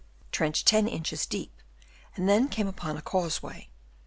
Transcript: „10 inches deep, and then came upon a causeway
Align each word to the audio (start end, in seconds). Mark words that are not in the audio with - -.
„10 0.31 0.87
inches 0.87 1.27
deep, 1.27 1.61
and 2.15 2.27
then 2.27 2.49
came 2.49 2.67
upon 2.67 2.97
a 2.97 3.03
causeway 3.03 3.69